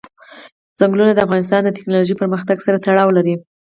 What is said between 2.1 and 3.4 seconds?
پرمختګ سره تړاو لري.